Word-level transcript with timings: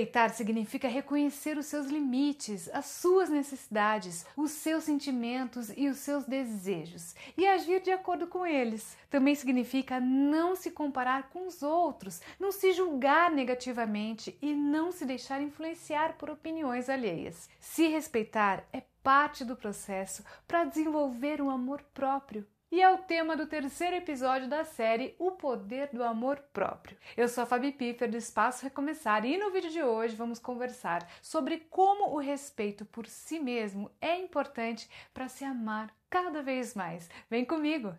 respeitar 0.00 0.30
significa 0.30 0.88
reconhecer 0.88 1.58
os 1.58 1.66
seus 1.66 1.86
limites, 1.86 2.70
as 2.72 2.86
suas 2.86 3.28
necessidades, 3.28 4.24
os 4.34 4.50
seus 4.52 4.84
sentimentos 4.84 5.70
e 5.76 5.88
os 5.88 5.98
seus 5.98 6.24
desejos 6.24 7.14
e 7.36 7.46
agir 7.46 7.82
de 7.82 7.90
acordo 7.90 8.26
com 8.26 8.46
eles. 8.46 8.96
Também 9.10 9.34
significa 9.34 10.00
não 10.00 10.56
se 10.56 10.70
comparar 10.70 11.28
com 11.28 11.46
os 11.46 11.62
outros, 11.62 12.22
não 12.38 12.50
se 12.50 12.72
julgar 12.72 13.30
negativamente 13.30 14.38
e 14.40 14.54
não 14.54 14.90
se 14.90 15.04
deixar 15.04 15.42
influenciar 15.42 16.14
por 16.16 16.30
opiniões 16.30 16.88
alheias. 16.88 17.50
Se 17.60 17.86
respeitar 17.86 18.64
é 18.72 18.82
parte 19.02 19.44
do 19.44 19.54
processo 19.54 20.24
para 20.48 20.64
desenvolver 20.64 21.42
um 21.42 21.50
amor 21.50 21.82
próprio 21.92 22.46
e 22.70 22.80
é 22.80 22.88
o 22.88 22.98
tema 22.98 23.36
do 23.36 23.46
terceiro 23.46 23.96
episódio 23.96 24.48
da 24.48 24.64
série 24.64 25.14
O 25.18 25.32
Poder 25.32 25.88
do 25.92 26.04
Amor 26.04 26.40
Próprio. 26.52 26.96
Eu 27.16 27.28
sou 27.28 27.42
a 27.42 27.46
Fabi 27.46 27.72
Piffer 27.72 28.08
do 28.08 28.16
Espaço 28.16 28.62
Recomeçar 28.62 29.24
e 29.24 29.36
no 29.36 29.50
vídeo 29.50 29.70
de 29.70 29.82
hoje 29.82 30.14
vamos 30.14 30.38
conversar 30.38 31.08
sobre 31.20 31.66
como 31.68 32.14
o 32.14 32.18
respeito 32.18 32.84
por 32.84 33.06
si 33.06 33.40
mesmo 33.40 33.90
é 34.00 34.16
importante 34.16 34.88
para 35.12 35.28
se 35.28 35.44
amar 35.44 35.90
cada 36.08 36.42
vez 36.42 36.74
mais. 36.74 37.10
Vem 37.28 37.44
comigo! 37.44 37.94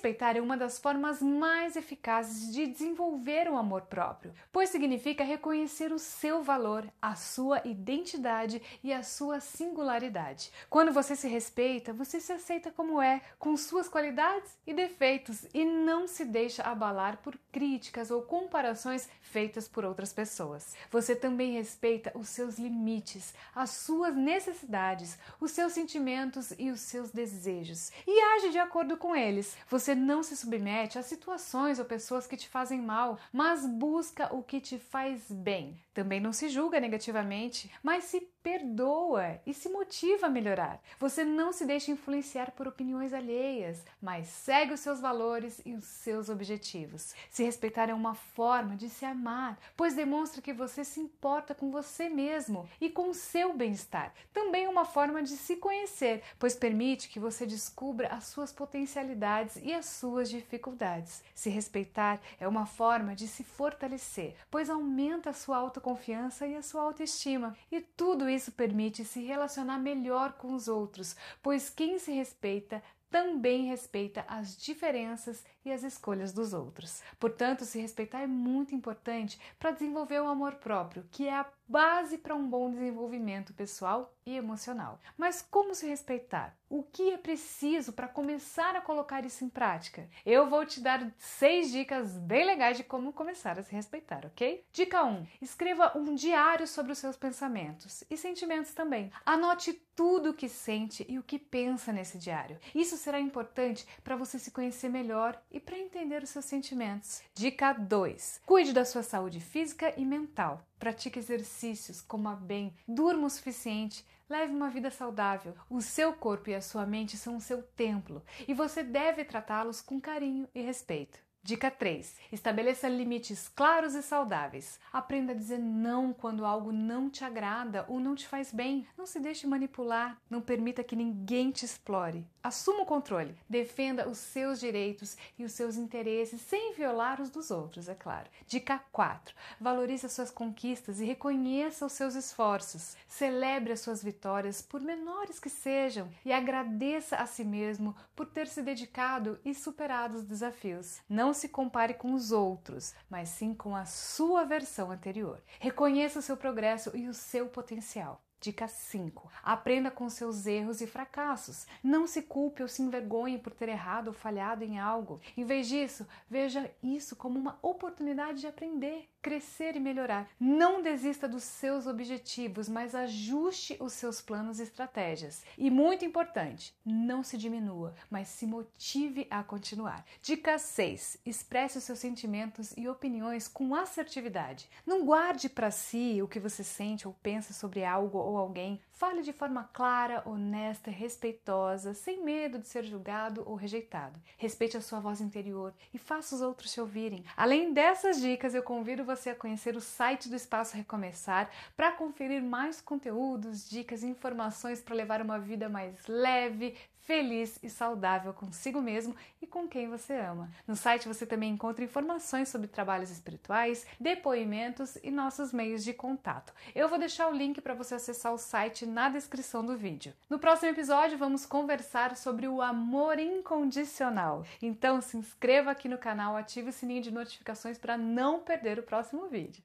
Respeitar 0.00 0.34
é 0.34 0.40
uma 0.40 0.56
das 0.56 0.78
formas 0.78 1.20
mais 1.20 1.76
eficazes 1.76 2.54
de 2.54 2.66
desenvolver 2.66 3.50
o 3.50 3.56
amor 3.58 3.82
próprio, 3.82 4.32
pois 4.50 4.70
significa 4.70 5.22
reconhecer 5.22 5.92
o 5.92 5.98
seu 5.98 6.42
valor, 6.42 6.90
a 7.02 7.14
sua 7.14 7.60
identidade 7.66 8.62
e 8.82 8.94
a 8.94 9.02
sua 9.02 9.40
singularidade. 9.40 10.50
Quando 10.70 10.90
você 10.90 11.14
se 11.14 11.28
respeita, 11.28 11.92
você 11.92 12.18
se 12.18 12.32
aceita 12.32 12.70
como 12.70 13.02
é, 13.02 13.20
com 13.38 13.54
suas 13.58 13.90
qualidades 13.90 14.56
e 14.66 14.72
defeitos, 14.72 15.46
e 15.52 15.66
não 15.66 16.08
se 16.08 16.24
deixa 16.24 16.62
abalar 16.62 17.18
por 17.18 17.38
críticas 17.52 18.10
ou 18.10 18.22
comparações 18.22 19.06
feitas 19.20 19.68
por 19.68 19.84
outras 19.84 20.14
pessoas. 20.14 20.74
Você 20.90 21.14
também 21.14 21.52
respeita 21.52 22.10
os 22.14 22.30
seus 22.30 22.58
limites, 22.58 23.34
as 23.54 23.68
suas 23.68 24.16
necessidades, 24.16 25.18
os 25.38 25.50
seus 25.50 25.74
sentimentos 25.74 26.54
e 26.58 26.70
os 26.70 26.80
seus 26.80 27.10
desejos, 27.10 27.92
e 28.06 28.20
age 28.36 28.48
de 28.48 28.58
acordo 28.58 28.96
com 28.96 29.14
eles 29.14 29.54
você 29.68 29.89
não 29.94 30.22
se 30.22 30.36
submete 30.36 30.98
a 30.98 31.02
situações 31.02 31.78
ou 31.78 31.84
pessoas 31.84 32.26
que 32.26 32.36
te 32.36 32.48
fazem 32.48 32.80
mal, 32.80 33.18
mas 33.32 33.66
busca 33.66 34.34
o 34.34 34.42
que 34.42 34.60
te 34.60 34.78
faz 34.78 35.30
bem. 35.30 35.80
Também 35.92 36.20
não 36.20 36.32
se 36.32 36.48
julga 36.48 36.80
negativamente, 36.80 37.70
mas 37.82 38.04
se 38.04 38.20
perdoa 38.42 39.38
e 39.44 39.52
se 39.52 39.68
motiva 39.68 40.26
a 40.26 40.30
melhorar. 40.30 40.80
Você 40.98 41.24
não 41.24 41.52
se 41.52 41.66
deixa 41.66 41.90
influenciar 41.90 42.52
por 42.52 42.66
opiniões 42.66 43.12
alheias, 43.12 43.84
mas 44.00 44.28
segue 44.28 44.72
os 44.72 44.80
seus 44.80 45.00
valores 45.00 45.60
e 45.64 45.74
os 45.74 45.84
seus 45.84 46.28
objetivos. 46.28 47.14
Se 47.28 47.44
respeitar 47.44 47.90
é 47.90 47.94
uma 47.94 48.14
forma 48.14 48.76
de 48.76 48.88
se 48.88 49.04
amar, 49.04 49.58
pois 49.76 49.94
demonstra 49.94 50.40
que 50.40 50.52
você 50.52 50.84
se 50.84 51.00
importa 51.00 51.54
com 51.54 51.70
você 51.70 52.08
mesmo 52.08 52.68
e 52.80 52.88
com 52.88 53.10
o 53.10 53.14
seu 53.14 53.52
bem-estar. 53.52 54.14
Também 54.32 54.64
é 54.64 54.68
uma 54.68 54.84
forma 54.84 55.22
de 55.22 55.36
se 55.36 55.56
conhecer, 55.56 56.22
pois 56.38 56.54
permite 56.54 57.08
que 57.08 57.20
você 57.20 57.44
descubra 57.44 58.08
as 58.08 58.24
suas 58.24 58.52
potencialidades 58.52 59.56
e 59.56 59.72
as 59.80 59.86
suas 59.86 60.30
dificuldades. 60.30 61.22
Se 61.34 61.50
respeitar 61.50 62.20
é 62.38 62.46
uma 62.46 62.66
forma 62.66 63.14
de 63.14 63.26
se 63.26 63.42
fortalecer, 63.42 64.36
pois 64.50 64.70
aumenta 64.70 65.30
a 65.30 65.34
sua 65.34 65.56
autoconfiança 65.56 66.46
e 66.46 66.54
a 66.54 66.62
sua 66.62 66.82
autoestima. 66.82 67.56
E 67.72 67.80
tudo 67.80 68.28
isso 68.28 68.52
permite 68.52 69.04
se 69.04 69.24
relacionar 69.24 69.78
melhor 69.78 70.34
com 70.34 70.54
os 70.54 70.68
outros, 70.68 71.16
pois 71.42 71.68
quem 71.68 71.98
se 71.98 72.12
respeita 72.12 72.82
também 73.10 73.66
respeita 73.66 74.24
as 74.28 74.56
diferenças 74.56 75.44
e 75.64 75.72
as 75.72 75.82
escolhas 75.82 76.32
dos 76.32 76.52
outros. 76.52 77.02
Portanto, 77.18 77.64
se 77.64 77.80
respeitar 77.80 78.20
é 78.20 78.26
muito 78.26 78.72
importante 78.72 79.38
para 79.58 79.72
desenvolver 79.72 80.20
o 80.20 80.28
amor 80.28 80.54
próprio, 80.54 81.04
que 81.10 81.26
é 81.26 81.34
a 81.34 81.46
base 81.70 82.18
para 82.18 82.34
um 82.34 82.48
bom 82.48 82.68
desenvolvimento 82.68 83.54
pessoal 83.54 84.12
e 84.26 84.36
emocional. 84.36 84.98
Mas 85.16 85.40
como 85.40 85.72
se 85.72 85.86
respeitar? 85.86 86.56
O 86.68 86.82
que 86.82 87.12
é 87.12 87.16
preciso 87.16 87.92
para 87.92 88.08
começar 88.08 88.74
a 88.74 88.80
colocar 88.80 89.24
isso 89.24 89.44
em 89.44 89.48
prática? 89.48 90.08
Eu 90.26 90.48
vou 90.48 90.66
te 90.66 90.80
dar 90.80 91.12
seis 91.16 91.70
dicas 91.70 92.18
bem 92.18 92.44
legais 92.44 92.76
de 92.76 92.82
como 92.82 93.12
começar 93.12 93.56
a 93.56 93.62
se 93.62 93.72
respeitar, 93.72 94.26
ok? 94.26 94.64
Dica 94.72 95.04
1: 95.04 95.26
escreva 95.40 95.96
um 95.96 96.12
diário 96.14 96.66
sobre 96.66 96.90
os 96.90 96.98
seus 96.98 97.16
pensamentos 97.16 98.02
e 98.10 98.16
sentimentos 98.16 98.74
também. 98.74 99.12
Anote 99.24 99.72
tudo 99.94 100.30
o 100.30 100.34
que 100.34 100.48
sente 100.48 101.06
e 101.08 101.18
o 101.20 101.22
que 101.22 101.38
pensa 101.38 101.92
nesse 101.92 102.18
diário. 102.18 102.58
Isso 102.74 102.96
será 102.96 103.20
importante 103.20 103.86
para 104.02 104.16
você 104.16 104.40
se 104.40 104.50
conhecer 104.50 104.88
melhor 104.88 105.40
e 105.52 105.60
para 105.60 105.78
entender 105.78 106.22
os 106.22 106.30
seus 106.30 106.46
sentimentos. 106.46 107.22
Dica 107.32 107.72
2: 107.72 108.42
cuide 108.44 108.72
da 108.72 108.84
sua 108.84 109.04
saúde 109.04 109.38
física 109.38 109.94
e 109.96 110.04
mental. 110.04 110.66
Pratique 110.80 111.18
exercícios, 111.18 112.00
coma 112.00 112.34
bem, 112.34 112.74
durma 112.88 113.26
o 113.26 113.30
suficiente, 113.30 114.02
leve 114.30 114.54
uma 114.54 114.70
vida 114.70 114.90
saudável. 114.90 115.54
O 115.68 115.82
seu 115.82 116.14
corpo 116.14 116.48
e 116.48 116.54
a 116.54 116.62
sua 116.62 116.86
mente 116.86 117.18
são 117.18 117.36
o 117.36 117.40
seu 117.40 117.62
templo 117.62 118.22
e 118.48 118.54
você 118.54 118.82
deve 118.82 119.22
tratá-los 119.22 119.82
com 119.82 120.00
carinho 120.00 120.48
e 120.54 120.62
respeito. 120.62 121.18
Dica 121.42 121.70
3. 121.70 122.16
Estabeleça 122.32 122.88
limites 122.88 123.46
claros 123.48 123.94
e 123.94 124.02
saudáveis. 124.02 124.80
Aprenda 124.90 125.32
a 125.32 125.34
dizer 125.34 125.58
não 125.58 126.14
quando 126.14 126.46
algo 126.46 126.72
não 126.72 127.10
te 127.10 127.24
agrada 127.24 127.84
ou 127.86 128.00
não 128.00 128.14
te 128.14 128.26
faz 128.26 128.50
bem. 128.50 128.86
Não 128.96 129.04
se 129.04 129.20
deixe 129.20 129.46
manipular. 129.46 130.18
Não 130.28 130.40
permita 130.40 130.84
que 130.84 130.96
ninguém 130.96 131.50
te 131.50 131.64
explore. 131.64 132.26
Assuma 132.42 132.82
o 132.82 132.86
controle. 132.86 133.36
Defenda 133.48 134.08
os 134.08 134.16
seus 134.16 134.58
direitos 134.58 135.16
e 135.38 135.44
os 135.44 135.52
seus 135.52 135.76
interesses 135.76 136.40
sem 136.40 136.72
violar 136.72 137.20
os 137.20 137.28
dos 137.28 137.50
outros, 137.50 137.88
é 137.88 137.94
claro. 137.94 138.30
Dica 138.46 138.82
4. 138.90 139.34
Valorize 139.60 140.06
as 140.06 140.12
suas 140.12 140.30
conquistas 140.30 141.00
e 141.00 141.04
reconheça 141.04 141.84
os 141.84 141.92
seus 141.92 142.14
esforços. 142.14 142.96
Celebre 143.06 143.72
as 143.72 143.80
suas 143.80 144.02
vitórias, 144.02 144.62
por 144.62 144.80
menores 144.80 145.38
que 145.38 145.50
sejam, 145.50 146.08
e 146.24 146.32
agradeça 146.32 147.16
a 147.16 147.26
si 147.26 147.44
mesmo 147.44 147.94
por 148.16 148.26
ter 148.26 148.48
se 148.48 148.62
dedicado 148.62 149.38
e 149.44 149.54
superado 149.54 150.16
os 150.16 150.24
desafios. 150.24 151.00
Não 151.08 151.34
se 151.34 151.48
compare 151.48 151.94
com 151.94 152.14
os 152.14 152.32
outros, 152.32 152.94
mas 153.10 153.28
sim 153.28 153.52
com 153.52 153.76
a 153.76 153.84
sua 153.84 154.44
versão 154.44 154.90
anterior. 154.90 155.42
Reconheça 155.58 156.18
o 156.18 156.22
seu 156.22 156.36
progresso 156.36 156.96
e 156.96 157.06
o 157.06 157.14
seu 157.14 157.48
potencial. 157.48 158.22
Dica 158.40 158.66
5. 158.66 159.30
Aprenda 159.42 159.90
com 159.90 160.08
seus 160.08 160.46
erros 160.46 160.80
e 160.80 160.86
fracassos. 160.86 161.66
Não 161.84 162.06
se 162.06 162.22
culpe 162.22 162.62
ou 162.62 162.68
se 162.68 162.80
envergonhe 162.80 163.38
por 163.38 163.52
ter 163.52 163.68
errado 163.68 164.08
ou 164.08 164.14
falhado 164.14 164.64
em 164.64 164.78
algo. 164.78 165.20
Em 165.36 165.44
vez 165.44 165.68
disso, 165.68 166.06
veja 166.28 166.70
isso 166.82 167.14
como 167.14 167.38
uma 167.38 167.58
oportunidade 167.60 168.40
de 168.40 168.46
aprender 168.46 169.10
crescer 169.22 169.76
e 169.76 169.80
melhorar. 169.80 170.28
Não 170.38 170.82
desista 170.82 171.28
dos 171.28 171.42
seus 171.42 171.86
objetivos, 171.86 172.68
mas 172.68 172.94
ajuste 172.94 173.76
os 173.80 173.92
seus 173.92 174.20
planos 174.20 174.58
e 174.58 174.62
estratégias. 174.62 175.42
E 175.56 175.70
muito 175.70 176.04
importante, 176.04 176.74
não 176.84 177.22
se 177.22 177.36
diminua, 177.36 177.94
mas 178.10 178.28
se 178.28 178.46
motive 178.46 179.26
a 179.30 179.42
continuar. 179.42 180.04
Dica 180.22 180.58
6: 180.58 181.18
expresse 181.24 181.78
os 181.78 181.84
seus 181.84 181.98
sentimentos 181.98 182.72
e 182.76 182.88
opiniões 182.88 183.46
com 183.48 183.74
assertividade. 183.74 184.68
Não 184.86 185.04
guarde 185.04 185.48
para 185.48 185.70
si 185.70 186.20
o 186.22 186.28
que 186.28 186.40
você 186.40 186.64
sente 186.64 187.06
ou 187.06 187.14
pensa 187.22 187.52
sobre 187.52 187.84
algo 187.84 188.18
ou 188.18 188.36
alguém. 188.36 188.80
Fale 188.92 189.22
de 189.22 189.32
forma 189.32 189.64
clara, 189.72 190.22
honesta, 190.26 190.90
respeitosa, 190.90 191.94
sem 191.94 192.22
medo 192.22 192.58
de 192.58 192.68
ser 192.68 192.84
julgado 192.84 193.42
ou 193.46 193.54
rejeitado. 193.54 194.20
Respeite 194.36 194.76
a 194.76 194.80
sua 194.82 195.00
voz 195.00 195.22
interior 195.22 195.72
e 195.94 195.98
faça 195.98 196.34
os 196.34 196.42
outros 196.42 196.70
te 196.70 196.80
ouvirem. 196.80 197.24
Além 197.34 197.72
dessas 197.72 198.20
dicas, 198.20 198.54
eu 198.54 198.62
convido 198.62 199.02
você 199.16 199.30
a 199.30 199.34
conhecer 199.34 199.76
o 199.76 199.80
site 199.80 200.28
do 200.28 200.36
Espaço 200.36 200.76
Recomeçar 200.76 201.50
para 201.76 201.90
conferir 201.90 202.42
mais 202.42 202.80
conteúdos, 202.80 203.68
dicas 203.68 204.04
e 204.04 204.06
informações 204.06 204.80
para 204.80 204.94
levar 204.94 205.20
uma 205.20 205.38
vida 205.38 205.68
mais 205.68 206.06
leve, 206.06 206.76
feliz 207.10 207.58
e 207.60 207.68
saudável 207.68 208.32
consigo 208.32 208.80
mesmo 208.80 209.16
e 209.42 209.46
com 209.46 209.66
quem 209.66 209.88
você 209.88 210.14
ama. 210.14 210.48
No 210.64 210.76
site 210.76 211.08
você 211.08 211.26
também 211.26 211.50
encontra 211.50 211.84
informações 211.84 212.48
sobre 212.48 212.68
trabalhos 212.68 213.10
espirituais, 213.10 213.84
depoimentos 213.98 214.96
e 215.02 215.10
nossos 215.10 215.52
meios 215.52 215.82
de 215.82 215.92
contato. 215.92 216.52
Eu 216.72 216.88
vou 216.88 217.00
deixar 217.00 217.28
o 217.28 217.34
link 217.34 217.60
para 217.60 217.74
você 217.74 217.96
acessar 217.96 218.32
o 218.32 218.38
site 218.38 218.86
na 218.86 219.08
descrição 219.08 219.66
do 219.66 219.76
vídeo. 219.76 220.12
No 220.28 220.38
próximo 220.38 220.70
episódio 220.70 221.18
vamos 221.18 221.44
conversar 221.44 222.16
sobre 222.16 222.46
o 222.46 222.62
amor 222.62 223.18
incondicional. 223.18 224.44
Então 224.62 225.00
se 225.00 225.16
inscreva 225.16 225.72
aqui 225.72 225.88
no 225.88 225.98
canal, 225.98 226.36
ative 226.36 226.68
o 226.68 226.72
sininho 226.72 227.02
de 227.02 227.10
notificações 227.10 227.76
para 227.76 227.98
não 227.98 228.38
perder 228.38 228.78
o 228.78 228.84
próximo 229.00 229.28
vídeo. 229.28 229.58